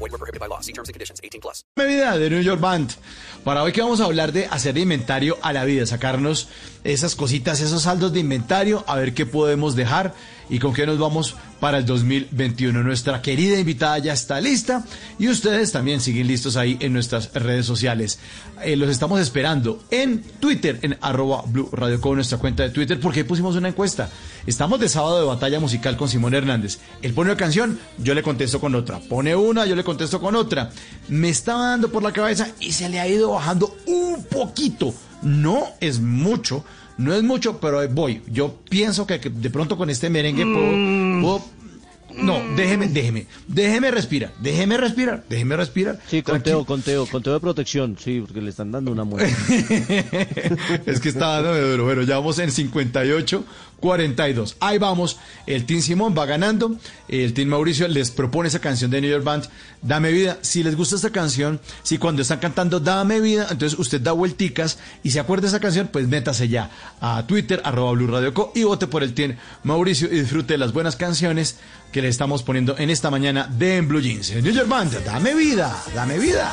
[0.00, 0.60] Void were prohibited by law.
[0.60, 1.20] See terms and conditions.
[1.22, 1.62] 18 plus.
[1.76, 2.92] Vida de New York Band.
[3.44, 6.48] Para hoy que vamos a hablar de hacer inventario a la vida, sacarnos
[6.84, 10.14] esas cositas, esos saldos de inventario, a ver qué podemos dejar
[10.50, 12.82] y con qué nos vamos para el 2021.
[12.82, 14.84] Nuestra querida invitada ya está lista
[15.18, 18.18] y ustedes también siguen listos ahí en nuestras redes sociales.
[18.62, 22.98] Eh, los estamos esperando en Twitter, en arroba Blue Radio con nuestra cuenta de Twitter,
[22.98, 24.10] porque pusimos una encuesta.
[24.46, 26.78] Estamos de sábado de batalla musical con Simón Hernández.
[27.02, 28.98] Él pone una canción, yo le contesto con otra.
[28.98, 30.70] Pone una, yo le contesto con otra.
[31.08, 34.94] Me estaba dando por la cabeza y se le ha ido bajando un poquito.
[35.22, 36.64] No es mucho,
[36.96, 38.22] no es mucho, pero voy.
[38.28, 41.60] Yo pienso que, de pronto con este merengue puedo, puedo-
[42.12, 45.98] No, déjeme, déjeme, déjeme respirar, déjeme respirar, déjeme respirar.
[46.08, 49.30] Sí, conteo, conteo, conteo de protección, sí, porque le están dando una muerte.
[50.86, 51.84] es que está dando duro.
[51.84, 53.44] Bueno, ya vamos en 58,
[53.80, 54.56] 42.
[54.60, 55.18] Ahí vamos.
[55.46, 56.76] El Team Simón va ganando.
[57.08, 59.48] El Team Mauricio les propone esa canción de New York Band,
[59.82, 60.38] Dame Vida.
[60.42, 64.78] Si les gusta esta canción, si cuando están cantando Dame Vida, entonces usted da vuelticas
[65.02, 66.70] y se acuerda de esa canción, pues métase ya
[67.00, 70.58] a Twitter, arroba Blue Radio Co, y vote por el Team Mauricio y disfrute de
[70.58, 71.56] las buenas canciones
[71.92, 74.32] que le estamos poniendo en esta mañana de En Blue Jeans.
[74.32, 76.52] New York Band, Dame Vida, Dame Vida.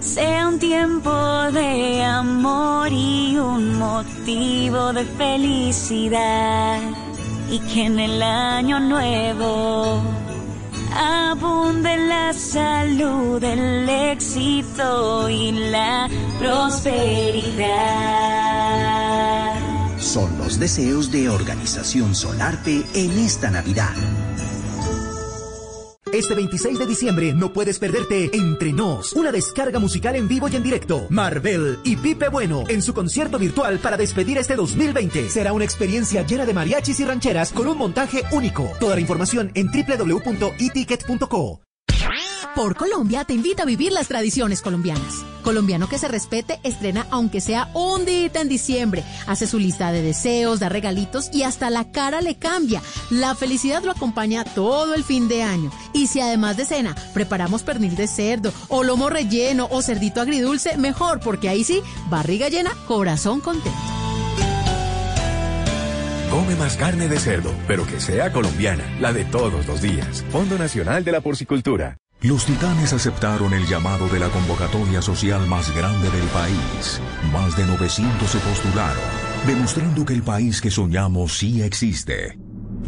[0.00, 1.10] sea un tiempo
[1.52, 6.80] de amor y un motivo de felicidad.
[7.50, 10.02] Y que en el año nuevo
[10.94, 16.08] abunde la salud, el éxito y la
[16.38, 17.76] prosperidad.
[19.98, 23.94] Son los deseos de Organización Solarte en esta Navidad.
[26.16, 30.56] Este 26 de diciembre no puedes perderte Entre Nos, una descarga musical en vivo y
[30.56, 31.06] en directo.
[31.10, 35.28] Marvel y Pipe Bueno en su concierto virtual para despedir este 2020.
[35.28, 38.66] Será una experiencia llena de mariachis y rancheras con un montaje único.
[38.80, 41.65] Toda la información en www.eticket.co.
[42.56, 45.26] Por Colombia te invita a vivir las tradiciones colombianas.
[45.44, 49.04] Colombiano que se respete estrena aunque sea un día en diciembre.
[49.26, 52.80] Hace su lista de deseos, da regalitos y hasta la cara le cambia.
[53.10, 55.70] La felicidad lo acompaña todo el fin de año.
[55.92, 60.78] Y si además de cena preparamos pernil de cerdo o lomo relleno o cerdito agridulce,
[60.78, 63.78] mejor porque ahí sí, barriga llena, corazón contento.
[66.30, 70.24] Come más carne de cerdo, pero que sea colombiana, la de todos los días.
[70.30, 71.98] Fondo Nacional de la Porcicultura.
[72.22, 77.00] Los titanes aceptaron el llamado de la convocatoria social más grande del país.
[77.30, 79.02] Más de 900 se postularon,
[79.46, 82.38] demostrando que el país que soñamos sí existe.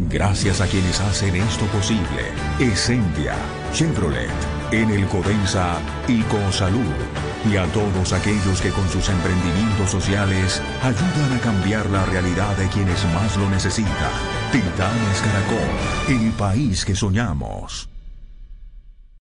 [0.08, 2.32] Gracias a quienes hacen esto posible.
[2.58, 3.34] Essentia,
[3.74, 4.30] Chevrolet,
[4.72, 5.78] Enel Codensa
[6.08, 6.94] y Cosalud.
[7.52, 12.68] Y a todos aquellos que con sus emprendimientos sociales ayudan a cambiar la realidad de
[12.68, 13.92] quienes más lo necesitan.
[14.52, 17.87] Titanes Caracol, el país que soñamos.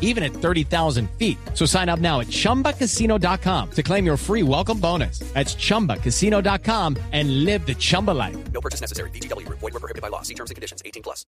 [0.00, 1.38] even at 30,000 feet.
[1.54, 5.20] So sign up now at chumbacasino.com to claim your free welcome bonus.
[5.34, 8.36] That's chumbacasino.com and live the Chumba life.
[8.52, 9.10] No purchase necessary.
[9.10, 9.60] VGW Group.
[9.60, 10.22] Void were prohibited by law.
[10.22, 10.82] See terms and conditions.
[10.84, 11.24] 18 plus.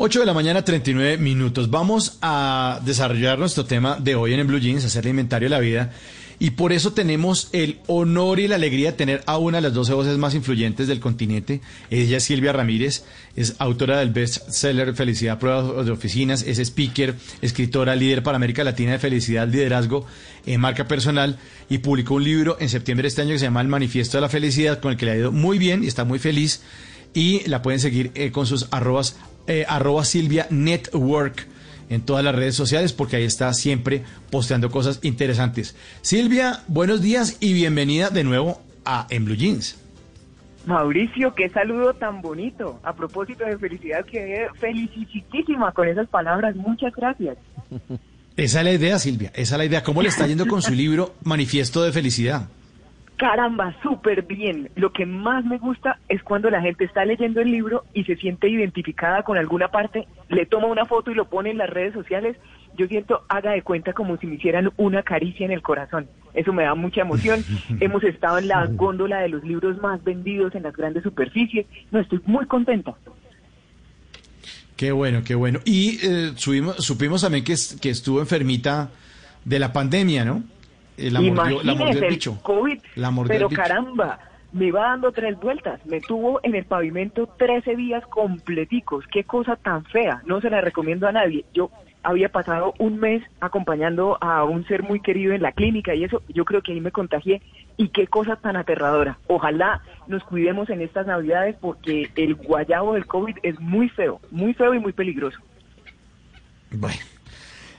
[0.00, 1.70] Ocho de la mañana, 39 minutos.
[1.70, 5.50] Vamos a desarrollar nuestro tema de hoy en el Blue Jeans, hacer el inventario de
[5.50, 5.92] la vida.
[6.40, 9.74] Y por eso tenemos el honor y la alegría de tener a una de las
[9.74, 11.60] 12 voces más influyentes del continente.
[11.90, 13.04] Ella es Silvia Ramírez,
[13.34, 18.92] es autora del bestseller Felicidad Pruebas de Oficinas, es speaker, escritora, líder para América Latina
[18.92, 20.06] de Felicidad, Liderazgo,
[20.46, 21.38] en marca personal
[21.68, 24.20] y publicó un libro en septiembre de este año que se llama El Manifiesto de
[24.20, 26.62] la Felicidad, con el que le ha ido muy bien y está muy feliz.
[27.14, 29.16] Y la pueden seguir eh, con sus arrobas,
[29.48, 31.48] eh, arroba Silvia Network
[31.88, 35.76] en todas las redes sociales porque ahí está siempre posteando cosas interesantes.
[36.02, 39.78] Silvia, buenos días y bienvenida de nuevo a En Blue Jeans.
[40.66, 42.78] Mauricio, qué saludo tan bonito.
[42.82, 46.54] A propósito de felicidad, quedé felicísima con esas palabras.
[46.56, 47.38] Muchas gracias.
[48.36, 49.30] Esa es la idea, Silvia.
[49.34, 49.82] Esa es la idea.
[49.82, 52.48] ¿Cómo le está yendo con su libro Manifiesto de Felicidad?
[53.18, 54.70] Caramba, súper bien.
[54.76, 58.14] Lo que más me gusta es cuando la gente está leyendo el libro y se
[58.14, 61.94] siente identificada con alguna parte, le toma una foto y lo pone en las redes
[61.94, 62.36] sociales.
[62.76, 66.06] Yo siento, haga de cuenta como si me hicieran una caricia en el corazón.
[66.32, 67.44] Eso me da mucha emoción.
[67.80, 71.66] Hemos estado en la góndola de los libros más vendidos en las grandes superficies.
[71.90, 72.94] No, estoy muy contenta.
[74.76, 75.58] Qué bueno, qué bueno.
[75.64, 78.90] Y eh, subimos, supimos también que, que estuvo enfermita
[79.44, 80.44] de la pandemia, ¿no?
[80.98, 82.38] Eh, la, mordió, la mordió Imagínese el el bicho.
[82.42, 83.62] COVID, La mordió pero el bicho.
[83.62, 84.18] caramba,
[84.52, 85.84] me va dando tres vueltas.
[85.86, 89.04] Me tuvo en el pavimento 13 días completicos.
[89.10, 90.22] Qué cosa tan fea.
[90.26, 91.44] No se la recomiendo a nadie.
[91.54, 91.70] Yo
[92.02, 96.22] había pasado un mes acompañando a un ser muy querido en la clínica y eso,
[96.28, 97.42] yo creo que ahí me contagié.
[97.76, 99.18] Y qué cosa tan aterradora.
[99.28, 104.52] Ojalá nos cuidemos en estas navidades porque el guayabo del COVID es muy feo, muy
[104.54, 105.38] feo y muy peligroso.
[106.72, 106.98] Bueno,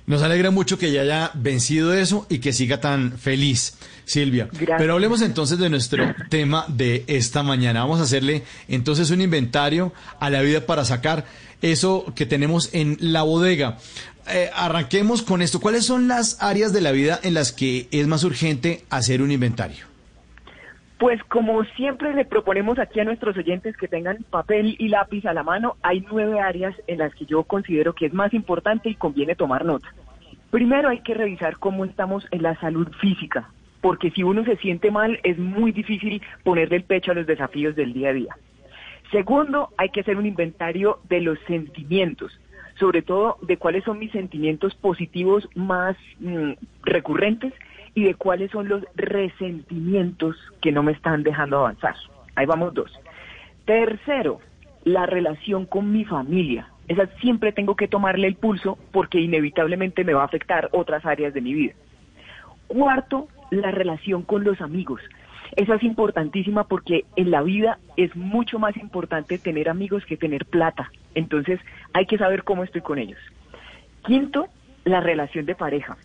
[0.10, 3.76] nos alegra mucho que ya haya vencido eso y que siga tan feliz,
[4.06, 4.50] Silvia.
[4.52, 4.80] Gracias.
[4.80, 7.82] Pero hablemos entonces de nuestro tema de esta mañana.
[7.82, 11.28] Vamos a hacerle entonces un inventario a la vida para sacar
[11.62, 13.78] eso que tenemos en la bodega.
[14.28, 15.60] Eh, arranquemos con esto.
[15.60, 19.32] ¿Cuáles son las áreas de la vida en las que es más urgente hacer un
[19.32, 19.86] inventario?
[21.00, 25.34] Pues como siempre le proponemos aquí a nuestros oyentes que tengan papel y lápiz a
[25.34, 28.96] la mano, hay nueve áreas en las que yo considero que es más importante y
[28.96, 29.88] conviene tomar nota.
[30.52, 33.50] Primero hay que revisar cómo estamos en la salud física,
[33.80, 37.78] porque si uno se siente mal es muy difícil ponerle el pecho a los desafíos
[37.78, 38.36] del día a día.
[39.10, 42.38] Segundo, hay que hacer un inventario de los sentimientos,
[42.78, 46.52] sobre todo de cuáles son mis sentimientos positivos más mm,
[46.84, 47.54] recurrentes
[48.00, 51.96] y de cuáles son los resentimientos que no me están dejando avanzar.
[52.34, 52.98] Ahí vamos dos.
[53.66, 54.40] Tercero,
[54.86, 56.70] la relación con mi familia.
[56.88, 61.34] Esa siempre tengo que tomarle el pulso porque inevitablemente me va a afectar otras áreas
[61.34, 61.74] de mi vida.
[62.68, 65.02] Cuarto, la relación con los amigos.
[65.58, 70.46] Esa es importantísima porque en la vida es mucho más importante tener amigos que tener
[70.46, 70.90] plata.
[71.16, 71.60] Entonces
[71.92, 73.20] hay que saber cómo estoy con ellos.
[74.06, 74.48] Quinto,
[74.86, 75.98] la relación de pareja.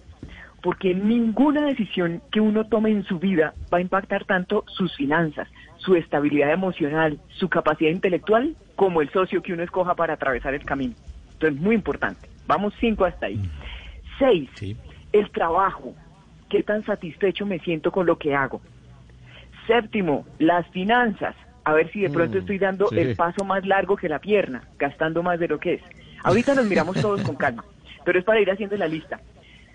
[0.65, 5.47] Porque ninguna decisión que uno tome en su vida va a impactar tanto sus finanzas,
[5.77, 10.65] su estabilidad emocional, su capacidad intelectual, como el socio que uno escoja para atravesar el
[10.65, 10.94] camino.
[11.35, 12.31] Entonces, muy importante.
[12.47, 13.39] Vamos cinco hasta ahí.
[14.19, 14.49] Seis,
[15.13, 15.93] el trabajo.
[16.49, 18.63] ¿Qué tan satisfecho me siento con lo que hago?
[19.67, 21.37] Séptimo, las finanzas.
[21.65, 22.99] A ver si de pronto Mm, estoy dando sí.
[23.01, 25.83] el paso más largo que la pierna, gastando más de lo que es.
[26.23, 27.67] Ahorita nos miramos todos con calma,
[28.05, 29.21] pero es para ir haciendo la lista.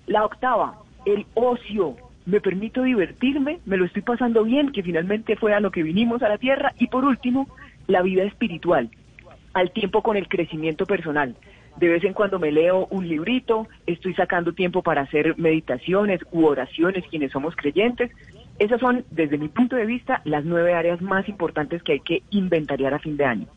[0.10, 0.74] La octava,
[1.06, 1.96] el ocio.
[2.26, 6.24] Me permito divertirme, me lo estoy pasando bien, que finalmente fue a lo que vinimos
[6.24, 6.74] a la tierra.
[6.80, 7.48] Y por último,
[7.86, 8.90] la vida espiritual,
[9.54, 11.36] al tiempo con el crecimiento personal.
[11.78, 16.48] De vez en cuando me leo un librito, estoy sacando tiempo para hacer meditaciones u
[16.48, 18.10] oraciones quienes somos creyentes.
[18.58, 22.24] Esas son, desde mi punto de vista, las nueve áreas más importantes que hay que
[22.32, 23.48] inventariar a fin de año.